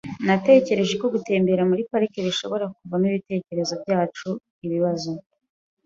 Natekereje 0.27 0.93
ko 1.01 1.05
gutembera 1.13 1.61
muri 1.69 1.81
parike 1.91 2.19
bishobora 2.27 2.65
kuvanamo 2.75 3.07
ibitekerezo 3.11 3.73
byacu 3.83 4.29
ibibazo. 4.65 5.11